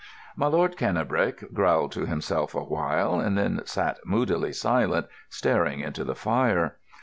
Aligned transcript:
My 0.35 0.47
Lord 0.47 0.77
Cannebrake 0.77 1.53
growled 1.53 1.91
to 1.91 2.07
himself 2.07 2.55
awhile, 2.55 3.19
and 3.19 3.37
then 3.37 3.61
sat 3.65 3.99
moodily 4.03 4.51
silent, 4.51 5.05
staring 5.29 5.81
into 5.81 6.03
the 6.03 6.15
fire. 6.15 6.77